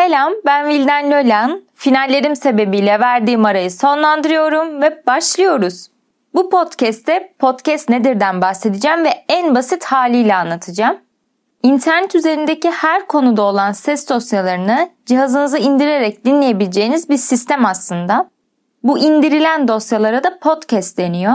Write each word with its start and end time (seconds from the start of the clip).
Selam, 0.00 0.32
ben 0.46 0.68
Vilden 0.68 1.10
Lölan. 1.10 1.62
Finallerim 1.74 2.36
sebebiyle 2.36 3.00
verdiğim 3.00 3.44
arayı 3.44 3.70
sonlandırıyorum 3.70 4.82
ve 4.82 5.02
başlıyoruz. 5.06 5.86
Bu 6.34 6.50
podcast'te 6.50 7.32
podcast 7.38 7.88
nedirden 7.88 8.42
bahsedeceğim 8.42 9.04
ve 9.04 9.24
en 9.28 9.54
basit 9.54 9.84
haliyle 9.84 10.34
anlatacağım. 10.34 10.96
İnternet 11.62 12.14
üzerindeki 12.14 12.70
her 12.70 13.06
konuda 13.06 13.42
olan 13.42 13.72
ses 13.72 14.08
dosyalarını 14.08 14.90
cihazınıza 15.06 15.58
indirerek 15.58 16.24
dinleyebileceğiniz 16.24 17.08
bir 17.08 17.16
sistem 17.16 17.66
aslında. 17.66 18.30
Bu 18.82 18.98
indirilen 18.98 19.68
dosyalara 19.68 20.24
da 20.24 20.38
podcast 20.38 20.98
deniyor. 20.98 21.34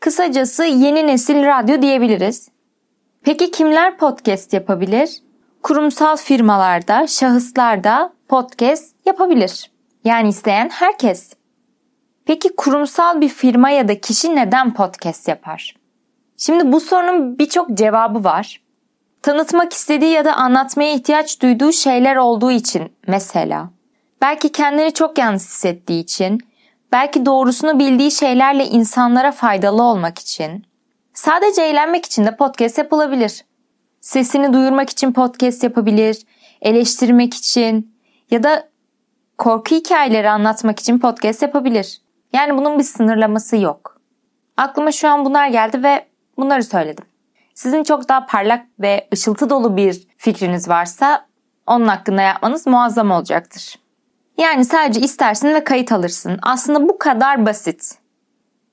Kısacası 0.00 0.64
yeni 0.64 1.06
nesil 1.06 1.44
radyo 1.44 1.82
diyebiliriz. 1.82 2.48
Peki 3.22 3.50
kimler 3.50 3.96
podcast 3.96 4.52
yapabilir? 4.52 5.27
Kurumsal 5.62 6.16
firmalarda, 6.16 7.06
şahıslarda 7.06 8.12
podcast 8.28 8.94
yapabilir. 9.06 9.70
Yani 10.04 10.28
isteyen 10.28 10.68
herkes. 10.68 11.32
Peki 12.26 12.56
kurumsal 12.56 13.20
bir 13.20 13.28
firma 13.28 13.70
ya 13.70 13.88
da 13.88 14.00
kişi 14.00 14.36
neden 14.36 14.74
podcast 14.74 15.28
yapar? 15.28 15.76
Şimdi 16.36 16.72
bu 16.72 16.80
sorunun 16.80 17.38
birçok 17.38 17.70
cevabı 17.74 18.24
var. 18.24 18.62
Tanıtmak 19.22 19.72
istediği 19.72 20.10
ya 20.10 20.24
da 20.24 20.34
anlatmaya 20.34 20.94
ihtiyaç 20.94 21.42
duyduğu 21.42 21.72
şeyler 21.72 22.16
olduğu 22.16 22.50
için 22.50 22.92
mesela. 23.06 23.70
Belki 24.22 24.52
kendini 24.52 24.94
çok 24.94 25.18
yalnız 25.18 25.46
hissettiği 25.46 26.02
için, 26.02 26.40
belki 26.92 27.26
doğrusunu 27.26 27.78
bildiği 27.78 28.10
şeylerle 28.10 28.66
insanlara 28.66 29.32
faydalı 29.32 29.82
olmak 29.82 30.18
için. 30.18 30.66
Sadece 31.14 31.62
eğlenmek 31.62 32.06
için 32.06 32.24
de 32.24 32.36
podcast 32.36 32.78
yapılabilir. 32.78 33.44
Sesini 34.08 34.52
duyurmak 34.52 34.90
için 34.90 35.12
podcast 35.12 35.64
yapabilir, 35.64 36.26
eleştirmek 36.62 37.34
için 37.34 37.94
ya 38.30 38.42
da 38.42 38.68
korku 39.38 39.74
hikayeleri 39.74 40.30
anlatmak 40.30 40.80
için 40.80 40.98
podcast 40.98 41.42
yapabilir. 41.42 42.00
Yani 42.32 42.58
bunun 42.58 42.78
bir 42.78 42.84
sınırlaması 42.84 43.56
yok. 43.56 44.00
Aklıma 44.56 44.92
şu 44.92 45.08
an 45.08 45.24
bunlar 45.24 45.48
geldi 45.48 45.82
ve 45.82 46.06
bunları 46.36 46.62
söyledim. 46.62 47.04
Sizin 47.54 47.82
çok 47.82 48.08
daha 48.08 48.26
parlak 48.26 48.66
ve 48.80 49.08
ışıltı 49.12 49.50
dolu 49.50 49.76
bir 49.76 50.08
fikriniz 50.16 50.68
varsa 50.68 51.26
onun 51.66 51.88
hakkında 51.88 52.22
yapmanız 52.22 52.66
muazzam 52.66 53.10
olacaktır. 53.10 53.78
Yani 54.38 54.64
sadece 54.64 55.00
istersin 55.00 55.54
ve 55.54 55.64
kayıt 55.64 55.92
alırsın. 55.92 56.38
Aslında 56.42 56.88
bu 56.88 56.98
kadar 56.98 57.46
basit. 57.46 57.98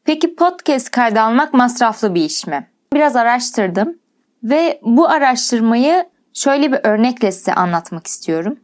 Peki 0.04 0.36
podcast 0.36 0.92
kaydı 0.92 1.22
almak 1.22 1.54
masraflı 1.54 2.16
bir 2.16 2.24
iş 2.24 2.48
mi? 2.48 2.68
Biraz 2.94 3.16
araştırdım 3.16 4.05
ve 4.46 4.80
bu 4.84 5.10
araştırmayı 5.10 6.06
şöyle 6.34 6.72
bir 6.72 6.80
örnekle 6.84 7.32
size 7.32 7.54
anlatmak 7.54 8.08
istiyorum. 8.08 8.60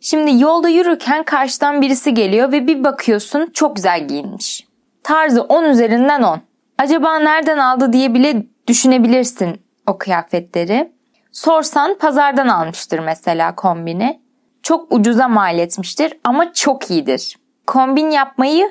Şimdi 0.00 0.42
yolda 0.42 0.68
yürürken 0.68 1.22
karşıdan 1.22 1.82
birisi 1.82 2.14
geliyor 2.14 2.52
ve 2.52 2.66
bir 2.66 2.84
bakıyorsun 2.84 3.50
çok 3.54 3.76
güzel 3.76 4.08
giyinmiş. 4.08 4.66
Tarzı 5.02 5.42
10 5.42 5.64
üzerinden 5.64 6.22
10. 6.22 6.40
Acaba 6.78 7.18
nereden 7.18 7.58
aldı 7.58 7.92
diye 7.92 8.14
bile 8.14 8.42
düşünebilirsin 8.66 9.60
o 9.86 9.98
kıyafetleri. 9.98 10.92
Sorsan 11.32 11.98
pazardan 11.98 12.48
almıştır 12.48 12.98
mesela 12.98 13.54
kombini. 13.54 14.20
Çok 14.62 14.92
ucuza 14.92 15.28
mal 15.28 15.58
etmiştir 15.58 16.12
ama 16.24 16.52
çok 16.52 16.90
iyidir. 16.90 17.38
Kombin 17.66 18.10
yapmayı 18.10 18.70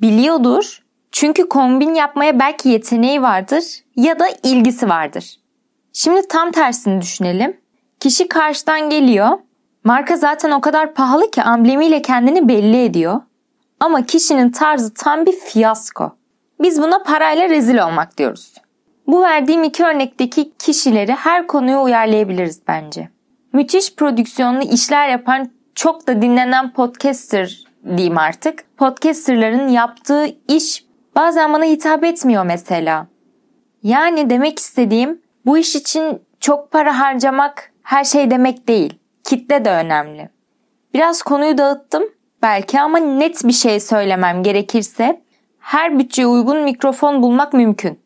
biliyordur. 0.00 0.82
Çünkü 1.12 1.48
kombin 1.48 1.94
yapmaya 1.94 2.38
belki 2.38 2.68
yeteneği 2.68 3.22
vardır 3.22 3.64
ya 3.96 4.18
da 4.18 4.28
ilgisi 4.42 4.88
vardır. 4.88 5.36
Şimdi 5.98 6.28
tam 6.28 6.50
tersini 6.50 7.00
düşünelim. 7.00 7.56
Kişi 8.00 8.28
karşıdan 8.28 8.90
geliyor. 8.90 9.38
Marka 9.84 10.16
zaten 10.16 10.50
o 10.50 10.60
kadar 10.60 10.94
pahalı 10.94 11.30
ki 11.30 11.42
amblemiyle 11.42 12.02
kendini 12.02 12.48
belli 12.48 12.84
ediyor. 12.84 13.20
Ama 13.80 14.06
kişinin 14.06 14.50
tarzı 14.50 14.94
tam 14.94 15.26
bir 15.26 15.32
fiyasko. 15.32 16.16
Biz 16.62 16.82
buna 16.82 17.02
parayla 17.02 17.48
rezil 17.48 17.78
olmak 17.78 18.18
diyoruz. 18.18 18.54
Bu 19.06 19.22
verdiğim 19.22 19.64
iki 19.64 19.84
örnekteki 19.84 20.52
kişileri 20.58 21.12
her 21.12 21.46
konuya 21.46 21.82
uyarlayabiliriz 21.82 22.60
bence. 22.68 23.08
Müthiş 23.52 23.94
prodüksiyonlu 23.94 24.62
işler 24.62 25.08
yapan 25.08 25.50
çok 25.74 26.06
da 26.06 26.22
dinlenen 26.22 26.72
podcaster 26.72 27.64
diyeyim 27.96 28.18
artık. 28.18 28.64
Podcasterların 28.76 29.68
yaptığı 29.68 30.26
iş 30.48 30.84
bazen 31.14 31.52
bana 31.52 31.64
hitap 31.64 32.04
etmiyor 32.04 32.44
mesela. 32.44 33.06
Yani 33.82 34.30
demek 34.30 34.58
istediğim 34.58 35.25
bu 35.46 35.58
iş 35.58 35.76
için 35.76 36.22
çok 36.40 36.70
para 36.70 37.00
harcamak 37.00 37.72
her 37.82 38.04
şey 38.04 38.30
demek 38.30 38.68
değil. 38.68 38.98
Kitle 39.24 39.64
de 39.64 39.70
önemli. 39.70 40.28
Biraz 40.94 41.22
konuyu 41.22 41.58
dağıttım 41.58 42.04
belki 42.42 42.80
ama 42.80 42.98
net 42.98 43.44
bir 43.44 43.52
şey 43.52 43.80
söylemem 43.80 44.42
gerekirse 44.42 45.22
her 45.58 45.98
bütçeye 45.98 46.26
uygun 46.26 46.62
mikrofon 46.62 47.22
bulmak 47.22 47.52
mümkün. 47.52 48.00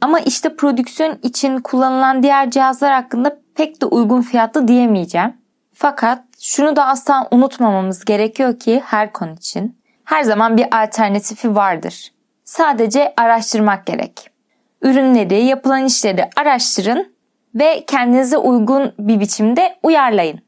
Ama 0.00 0.20
işte 0.20 0.56
prodüksiyon 0.56 1.18
için 1.22 1.58
kullanılan 1.60 2.22
diğer 2.22 2.50
cihazlar 2.50 2.92
hakkında 2.92 3.38
pek 3.54 3.82
de 3.82 3.86
uygun 3.86 4.22
fiyatlı 4.22 4.68
diyemeyeceğim. 4.68 5.36
Fakat 5.74 6.22
şunu 6.40 6.76
da 6.76 6.86
asla 6.86 7.28
unutmamamız 7.30 8.04
gerekiyor 8.04 8.58
ki 8.58 8.82
her 8.84 9.12
konu 9.12 9.32
için 9.32 9.78
her 10.04 10.22
zaman 10.22 10.56
bir 10.56 10.82
alternatifi 10.82 11.54
vardır. 11.54 12.12
Sadece 12.44 13.14
araştırmak 13.16 13.86
gerek. 13.86 14.35
Ürünleri, 14.82 15.44
yapılan 15.44 15.84
işleri 15.84 16.30
araştırın 16.36 17.12
ve 17.54 17.84
kendinize 17.86 18.38
uygun 18.38 18.92
bir 18.98 19.20
biçimde 19.20 19.78
uyarlayın. 19.82 20.40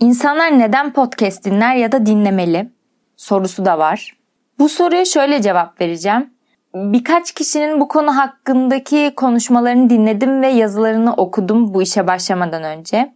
İnsanlar 0.00 0.58
neden 0.58 0.92
podcast 0.92 1.44
dinler 1.44 1.76
ya 1.76 1.92
da 1.92 2.06
dinlemeli? 2.06 2.70
Sorusu 3.16 3.64
da 3.64 3.78
var. 3.78 4.16
Bu 4.58 4.68
soruya 4.68 5.04
şöyle 5.04 5.42
cevap 5.42 5.80
vereceğim. 5.80 6.30
Birkaç 6.74 7.32
kişinin 7.32 7.80
bu 7.80 7.88
konu 7.88 8.16
hakkındaki 8.16 9.12
konuşmalarını 9.16 9.90
dinledim 9.90 10.42
ve 10.42 10.48
yazılarını 10.48 11.14
okudum 11.14 11.74
bu 11.74 11.82
işe 11.82 12.06
başlamadan 12.06 12.62
önce. 12.62 13.12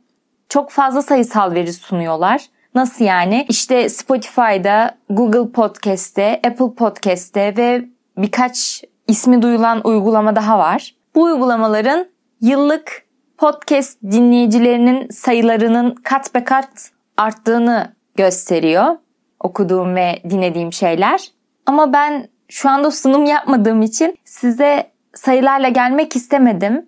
Çok 0.49 0.71
fazla 0.71 1.03
sayısal 1.03 1.55
veri 1.55 1.73
sunuyorlar. 1.73 2.47
Nasıl 2.75 3.05
yani? 3.05 3.47
İşte 3.49 3.89
Spotify'da, 3.89 4.95
Google 5.11 5.53
Podcast'te, 5.53 6.41
Apple 6.47 6.75
Podcast'te 6.75 7.57
ve 7.57 7.85
birkaç 8.17 8.85
ismi 9.13 9.43
duyulan 9.43 9.81
uygulama 9.85 10.37
daha 10.37 10.59
var. 10.59 10.95
Bu 11.15 11.23
uygulamaların 11.23 12.07
yıllık 12.41 13.03
podcast 13.39 14.03
dinleyicilerinin 14.03 15.09
sayılarının 15.09 15.95
kat 15.95 16.35
be 16.35 16.45
kat 16.45 16.91
arttığını 17.17 17.93
gösteriyor. 18.17 18.97
Okuduğum 19.41 19.95
ve 19.95 20.23
dinlediğim 20.31 20.73
şeyler. 20.73 21.29
Ama 21.67 21.93
ben 21.93 22.29
şu 22.49 22.71
anda 22.71 22.91
sunum 22.91 23.25
yapmadığım 23.25 23.83
için 23.83 24.19
size 24.25 24.91
sayılarla 25.15 25.69
gelmek 25.69 26.17
istemedim. 26.17 26.87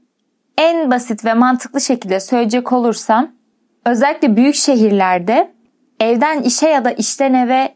En 0.58 0.90
basit 0.90 1.24
ve 1.24 1.34
mantıklı 1.34 1.80
şekilde 1.80 2.20
söyleyecek 2.20 2.72
olursam 2.72 3.30
özellikle 3.86 4.36
büyük 4.36 4.54
şehirlerde 4.54 5.52
evden 6.00 6.42
işe 6.42 6.68
ya 6.68 6.84
da 6.84 6.90
işten 6.90 7.34
eve 7.34 7.74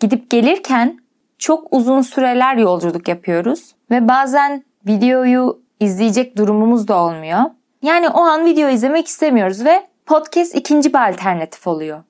gidip 0.00 0.30
gelirken 0.30 1.02
çok 1.42 1.68
uzun 1.70 2.02
süreler 2.02 2.56
yolculuk 2.56 3.08
yapıyoruz 3.08 3.74
ve 3.92 4.08
bazen 4.08 4.64
videoyu 4.86 5.62
izleyecek 5.80 6.36
durumumuz 6.36 6.88
da 6.88 6.96
olmuyor. 6.98 7.40
Yani 7.82 8.08
o 8.08 8.20
an 8.20 8.44
video 8.44 8.68
izlemek 8.68 9.06
istemiyoruz 9.06 9.64
ve 9.64 9.86
podcast 10.06 10.54
ikinci 10.54 10.92
bir 10.92 11.08
alternatif 11.08 11.66
oluyor. 11.66 12.02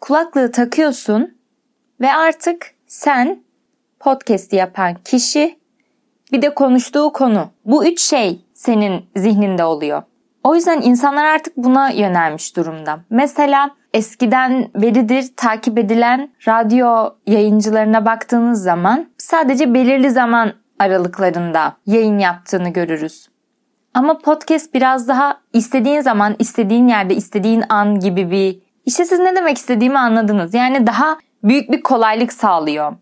Kulaklığı 0.00 0.52
takıyorsun 0.52 1.34
ve 2.00 2.12
artık 2.12 2.74
sen 2.86 3.42
podcast'i 4.00 4.56
yapan 4.56 4.94
kişi 5.04 5.58
bir 6.32 6.42
de 6.42 6.54
konuştuğu 6.54 7.12
konu. 7.12 7.48
Bu 7.64 7.86
üç 7.86 8.00
şey 8.00 8.40
senin 8.54 9.06
zihninde 9.16 9.64
oluyor. 9.64 10.02
O 10.44 10.54
yüzden 10.54 10.80
insanlar 10.80 11.24
artık 11.24 11.56
buna 11.56 11.90
yönelmiş 11.90 12.56
durumda. 12.56 13.00
Mesela 13.10 13.70
eskiden 13.94 14.68
beridir 14.74 15.32
takip 15.36 15.78
edilen 15.78 16.30
radyo 16.48 17.14
yayıncılarına 17.26 18.06
baktığınız 18.06 18.62
zaman 18.62 19.06
sadece 19.18 19.74
belirli 19.74 20.10
zaman 20.10 20.52
aralıklarında 20.80 21.76
yayın 21.86 22.18
yaptığını 22.18 22.68
görürüz. 22.68 23.28
Ama 23.94 24.18
podcast 24.18 24.74
biraz 24.74 25.08
daha 25.08 25.40
istediğin 25.52 26.00
zaman, 26.00 26.36
istediğin 26.38 26.88
yerde, 26.88 27.14
istediğin 27.14 27.64
an 27.68 28.00
gibi 28.00 28.30
bir... 28.30 28.58
İşte 28.86 29.04
siz 29.04 29.18
ne 29.18 29.36
demek 29.36 29.58
istediğimi 29.58 29.98
anladınız. 29.98 30.54
Yani 30.54 30.86
daha 30.86 31.18
büyük 31.44 31.72
bir 31.72 31.82
kolaylık 31.82 32.32
sağlıyor. 32.32 32.92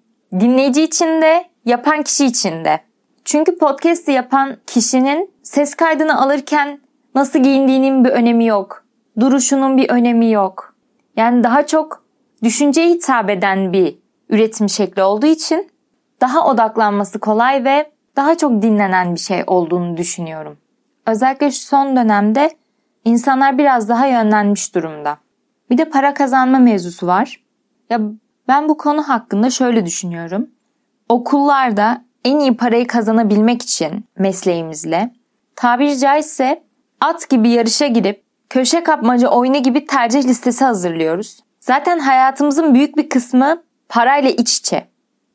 Dinleyici 0.40 0.82
için 0.82 1.22
de, 1.22 1.44
yapan 1.64 2.02
kişi 2.02 2.26
için 2.26 2.64
de. 2.64 2.80
Çünkü 3.25 3.58
podcast'i 3.58 4.12
yapan 4.12 4.56
kişinin 4.66 5.30
ses 5.42 5.75
kaydını 5.75 6.22
alırken 6.22 6.80
nasıl 7.14 7.38
giyindiğinin 7.38 8.04
bir 8.04 8.10
önemi 8.10 8.46
yok. 8.46 8.84
Duruşunun 9.20 9.76
bir 9.76 9.90
önemi 9.90 10.30
yok. 10.30 10.75
Yani 11.16 11.44
daha 11.44 11.66
çok 11.66 12.04
düşünceye 12.42 12.88
hitap 12.88 13.30
eden 13.30 13.72
bir 13.72 13.98
üretim 14.28 14.69
şekli 14.69 15.02
olduğu 15.02 15.26
için 15.26 15.70
daha 16.20 16.46
odaklanması 16.46 17.18
kolay 17.18 17.64
ve 17.64 17.90
daha 18.16 18.36
çok 18.36 18.62
dinlenen 18.62 19.14
bir 19.14 19.20
şey 19.20 19.42
olduğunu 19.46 19.96
düşünüyorum. 19.96 20.58
Özellikle 21.06 21.50
şu 21.50 21.60
son 21.60 21.96
dönemde 21.96 22.50
insanlar 23.04 23.58
biraz 23.58 23.88
daha 23.88 24.06
yönlenmiş 24.06 24.74
durumda. 24.74 25.18
Bir 25.70 25.78
de 25.78 25.84
para 25.90 26.14
kazanma 26.14 26.58
mevzusu 26.58 27.06
var. 27.06 27.44
Ya 27.90 28.00
ben 28.48 28.68
bu 28.68 28.76
konu 28.76 29.08
hakkında 29.08 29.50
şöyle 29.50 29.86
düşünüyorum. 29.86 30.50
Okullarda 31.08 32.04
en 32.24 32.38
iyi 32.38 32.56
parayı 32.56 32.86
kazanabilmek 32.86 33.62
için 33.62 34.04
mesleğimizle 34.18 35.14
tabiri 35.56 35.98
caizse 35.98 36.62
at 37.00 37.28
gibi 37.28 37.48
yarışa 37.48 37.86
girip 37.86 38.22
köşe 38.50 38.82
kapmaca 38.82 39.28
oyunu 39.28 39.62
gibi 39.62 39.86
tercih 39.86 40.24
listesi 40.24 40.64
hazırlıyoruz. 40.64 41.40
Zaten 41.60 41.98
hayatımızın 41.98 42.74
büyük 42.74 42.96
bir 42.96 43.08
kısmı 43.08 43.62
parayla 43.88 44.30
iç 44.30 44.58
içe. 44.58 44.88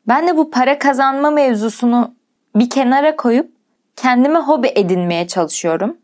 Ben 0.08 0.28
de 0.28 0.36
bu 0.36 0.50
para 0.50 0.78
kazanma 0.78 1.30
mevzusunu 1.30 2.14
bir 2.56 2.70
kenara 2.70 3.16
koyup 3.16 3.50
kendime 3.96 4.38
hobi 4.38 4.72
edinmeye 4.74 5.26
çalışıyorum. 5.26 5.96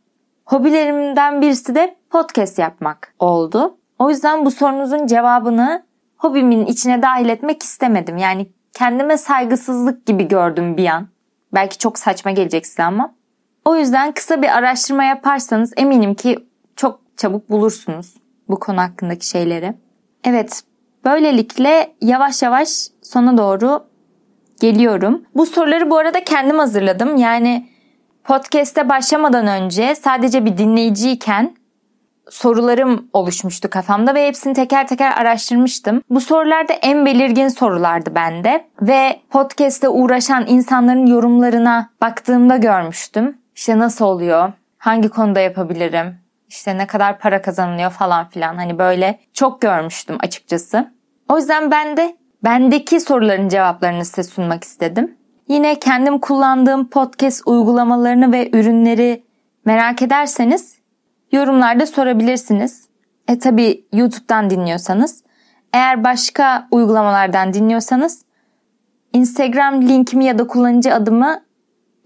Hobilerimden 0.44 1.42
birisi 1.42 1.74
de 1.74 1.96
podcast 2.10 2.58
yapmak 2.58 3.14
oldu. 3.18 3.76
O 3.98 4.10
yüzden 4.10 4.44
bu 4.44 4.50
sorunuzun 4.50 5.06
cevabını 5.06 5.82
hobimin 6.16 6.66
içine 6.66 7.02
dahil 7.02 7.28
etmek 7.28 7.62
istemedim. 7.62 8.16
Yani 8.16 8.46
kendime 8.72 9.16
saygısızlık 9.16 10.06
gibi 10.06 10.28
gördüm 10.28 10.76
bir 10.76 10.86
an. 10.86 11.08
Belki 11.54 11.78
çok 11.78 11.98
saçma 11.98 12.30
gelecek 12.30 12.66
size 12.66 12.82
ama. 12.82 13.14
O 13.64 13.76
yüzden 13.76 14.12
kısa 14.12 14.42
bir 14.42 14.56
araştırma 14.56 15.04
yaparsanız 15.04 15.72
eminim 15.76 16.14
ki 16.14 16.48
çok 16.76 17.00
çabuk 17.16 17.50
bulursunuz 17.50 18.14
bu 18.48 18.58
konu 18.60 18.80
hakkındaki 18.80 19.26
şeyleri. 19.26 19.74
Evet, 20.24 20.62
böylelikle 21.04 21.94
yavaş 22.00 22.42
yavaş 22.42 22.68
sona 23.02 23.38
doğru 23.38 23.89
geliyorum. 24.60 25.22
Bu 25.34 25.46
soruları 25.46 25.90
bu 25.90 25.98
arada 25.98 26.24
kendim 26.24 26.58
hazırladım. 26.58 27.16
Yani 27.16 27.68
podcast'e 28.24 28.88
başlamadan 28.88 29.46
önce 29.46 29.94
sadece 29.94 30.44
bir 30.44 30.58
dinleyiciyken 30.58 31.54
sorularım 32.30 33.08
oluşmuştu 33.12 33.70
kafamda 33.70 34.14
ve 34.14 34.26
hepsini 34.26 34.54
teker 34.54 34.86
teker 34.86 35.12
araştırmıştım. 35.12 36.02
Bu 36.10 36.20
sorularda 36.20 36.72
en 36.72 37.06
belirgin 37.06 37.48
sorulardı 37.48 38.14
bende 38.14 38.64
ve 38.82 39.20
podcast'te 39.30 39.88
uğraşan 39.88 40.44
insanların 40.46 41.06
yorumlarına 41.06 41.90
baktığımda 42.00 42.56
görmüştüm. 42.56 43.38
İşte 43.54 43.78
nasıl 43.78 44.04
oluyor? 44.04 44.52
Hangi 44.78 45.08
konuda 45.08 45.40
yapabilirim? 45.40 46.18
İşte 46.48 46.78
ne 46.78 46.86
kadar 46.86 47.18
para 47.18 47.42
kazanılıyor 47.42 47.90
falan 47.90 48.28
filan. 48.28 48.56
Hani 48.56 48.78
böyle 48.78 49.18
çok 49.32 49.60
görmüştüm 49.60 50.16
açıkçası. 50.20 50.92
O 51.28 51.38
yüzden 51.38 51.70
ben 51.70 51.96
de 51.96 52.16
bendeki 52.44 53.00
soruların 53.00 53.48
cevaplarını 53.48 54.04
size 54.04 54.22
sunmak 54.22 54.64
istedim. 54.64 55.16
Yine 55.48 55.78
kendim 55.78 56.18
kullandığım 56.18 56.88
podcast 56.88 57.42
uygulamalarını 57.46 58.32
ve 58.32 58.50
ürünleri 58.52 59.24
merak 59.64 60.02
ederseniz 60.02 60.78
yorumlarda 61.32 61.86
sorabilirsiniz. 61.86 62.88
E 63.28 63.38
tabi 63.38 63.84
YouTube'dan 63.92 64.50
dinliyorsanız. 64.50 65.24
Eğer 65.72 66.04
başka 66.04 66.68
uygulamalardan 66.70 67.54
dinliyorsanız 67.54 68.24
Instagram 69.12 69.82
linkimi 69.82 70.24
ya 70.24 70.38
da 70.38 70.46
kullanıcı 70.46 70.94
adımı 70.94 71.42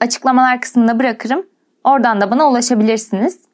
açıklamalar 0.00 0.60
kısmına 0.60 0.98
bırakırım. 0.98 1.46
Oradan 1.84 2.20
da 2.20 2.30
bana 2.30 2.50
ulaşabilirsiniz. 2.50 3.44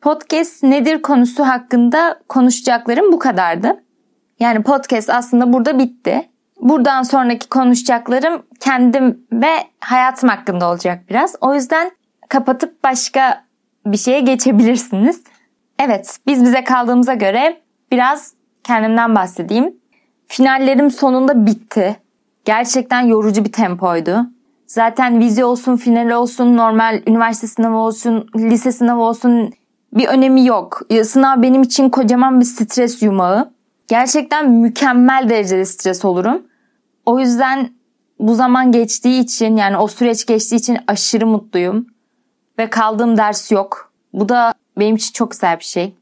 Podcast 0.00 0.62
nedir 0.62 1.02
konusu 1.02 1.44
hakkında 1.44 2.20
konuşacaklarım 2.28 3.12
bu 3.12 3.18
kadardı. 3.18 3.82
Yani 4.40 4.62
podcast 4.62 5.10
aslında 5.10 5.52
burada 5.52 5.78
bitti. 5.78 6.28
Buradan 6.60 7.02
sonraki 7.02 7.48
konuşacaklarım 7.48 8.42
kendim 8.60 9.26
ve 9.32 9.50
hayatım 9.80 10.28
hakkında 10.28 10.70
olacak 10.70 11.04
biraz. 11.10 11.34
O 11.40 11.54
yüzden 11.54 11.90
kapatıp 12.28 12.84
başka 12.84 13.44
bir 13.86 13.96
şeye 13.96 14.20
geçebilirsiniz. 14.20 15.22
Evet, 15.78 16.18
biz 16.26 16.44
bize 16.44 16.64
kaldığımıza 16.64 17.14
göre 17.14 17.60
biraz 17.92 18.34
kendimden 18.64 19.14
bahsedeyim. 19.14 19.76
Finallerim 20.26 20.90
sonunda 20.90 21.46
bitti. 21.46 21.96
Gerçekten 22.44 23.00
yorucu 23.00 23.44
bir 23.44 23.52
tempoydu. 23.52 24.26
Zaten 24.66 25.20
vize 25.20 25.44
olsun, 25.44 25.76
final 25.76 26.10
olsun, 26.10 26.56
normal 26.56 27.02
üniversite 27.06 27.46
sınavı 27.46 27.76
olsun, 27.76 28.28
lise 28.36 28.72
sınavı 28.72 29.00
olsun 29.00 29.52
bir 29.92 30.06
önemi 30.06 30.46
yok. 30.46 30.80
Sınav 31.04 31.42
benim 31.42 31.62
için 31.62 31.90
kocaman 31.90 32.40
bir 32.40 32.44
stres 32.44 33.02
yumağı. 33.02 33.57
Gerçekten 33.88 34.50
mükemmel 34.50 35.26
derecede 35.28 35.64
stres 35.64 36.04
olurum. 36.04 36.42
O 37.06 37.20
yüzden 37.20 37.70
bu 38.18 38.34
zaman 38.34 38.72
geçtiği 38.72 39.20
için 39.20 39.56
yani 39.56 39.76
o 39.76 39.88
süreç 39.88 40.26
geçtiği 40.26 40.56
için 40.56 40.78
aşırı 40.86 41.26
mutluyum. 41.26 41.86
Ve 42.58 42.70
kaldığım 42.70 43.16
ders 43.16 43.52
yok. 43.52 43.92
Bu 44.12 44.28
da 44.28 44.54
benim 44.78 44.96
için 44.96 45.12
çok 45.12 45.30
güzel 45.30 45.58
bir 45.58 45.64
şey. 45.64 45.94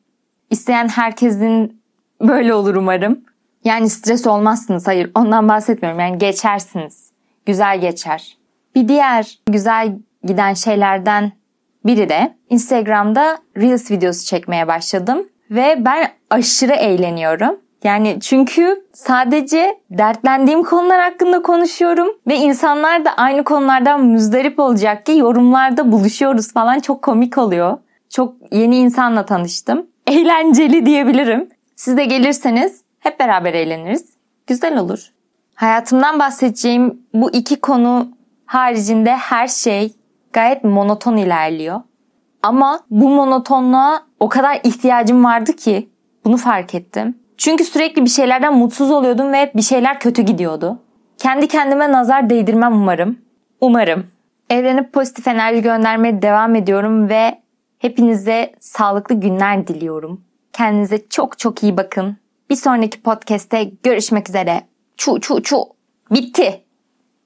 İsteyen 0.51 0.89
herkesin 0.89 1.83
böyle 2.21 2.55
olur 2.55 2.75
umarım. 2.75 3.21
Yani 3.65 3.91
stres 3.91 4.27
olmazsınız. 4.27 4.87
Hayır 4.87 5.11
ondan 5.15 5.49
bahsetmiyorum. 5.49 6.01
Yani 6.01 6.19
geçersiniz. 6.19 7.11
Güzel 7.47 7.81
geçer. 7.81 8.37
Bir 8.75 8.89
diğer 8.89 9.39
güzel 9.47 9.99
giden 10.25 10.55
şeylerden 10.55 11.33
biri 11.87 12.09
de 12.09 12.37
Instagram'da 12.51 13.39
Reels 13.57 13.91
videosu 13.91 14.27
çekmeye 14.27 14.69
başladım. 14.69 15.29
Ve 15.51 15.77
ben 15.85 16.09
aşırı 16.31 16.73
eğleniyorum. 16.73 17.66
Yani 17.87 18.19
çünkü 18.21 18.85
sadece 18.93 19.81
dertlendiğim 19.91 20.63
konular 20.63 21.01
hakkında 21.01 21.43
konuşuyorum 21.43 22.09
ve 22.27 22.37
insanlar 22.37 23.05
da 23.05 23.11
aynı 23.17 23.45
konulardan 23.45 24.05
müzdarip 24.05 24.59
olacak 24.59 25.07
ki 25.07 25.13
yorumlarda 25.13 25.93
buluşuyoruz 25.93 26.53
falan 26.53 26.79
çok 26.79 27.03
komik 27.03 27.39
oluyor. 27.39 27.79
Çok 28.11 28.35
yeni 28.53 28.77
insanla 28.77 29.27
tanıştım. 29.27 29.87
Eğlenceli 30.07 30.87
diyebilirim. 30.87 31.49
Siz 31.77 31.97
de 31.97 32.05
gelirseniz 32.05 32.83
hep 32.99 33.21
beraber 33.21 33.55
eğleniriz. 33.55 34.17
Güzel 34.47 34.79
olur. 34.79 35.13
Hayatımdan 35.55 36.19
bahsedeceğim 36.19 37.01
bu 37.15 37.31
iki 37.31 37.61
konu 37.61 38.09
haricinde 38.47 39.17
her 39.17 39.49
şey 39.49 39.95
gayet 40.33 40.65
monoton 40.65 41.17
ilerliyor. 41.17 41.81
Ama 42.43 42.81
bu 42.91 43.09
monotonluğa 43.09 44.03
o 44.21 44.29
kadar 44.29 44.61
ihtiyacım 44.65 45.25
vardı 45.25 45.53
ki 45.53 45.89
bunu 46.25 46.37
fark 46.37 46.75
ettim. 46.75 47.26
Çünkü 47.39 47.65
sürekli 47.65 48.05
bir 48.05 48.11
şeylerden 48.11 48.55
mutsuz 48.55 48.91
oluyordum 48.91 49.33
ve 49.33 49.53
bir 49.57 49.63
şeyler 49.63 50.01
kötü 50.01 50.23
gidiyordu. 50.23 50.79
Kendi 51.19 51.49
kendime 51.49 51.93
nazar 51.93 52.31
değdirmem 52.31 52.73
umarım. 52.73 53.19
Umarım. 53.61 54.07
Evrene 54.51 54.91
pozitif 54.91 55.29
enerji 55.29 55.63
göndermeye 55.63 56.23
devam 56.23 56.55
ediyorum 56.55 57.09
ve 57.09 57.43
hepinize 57.79 58.53
sağlıklı 58.61 59.15
günler 59.15 59.67
diliyorum. 59.67 60.21
Kendinize 60.53 61.09
çok 61.09 61.39
çok 61.39 61.63
iyi 61.63 61.77
bakın. 61.77 62.17
Bir 62.51 62.57
sonraki 62.57 63.03
podcast'te 63.03 63.65
görüşmek 63.83 64.29
üzere. 64.29 64.63
Çu 64.97 65.21
çu 65.21 65.43
çu. 65.43 65.65
Bitti. 66.11 66.66